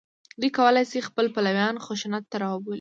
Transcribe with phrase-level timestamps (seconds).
[0.39, 2.69] دوی کولای شي خپل پلویان خشونت ته راوبولي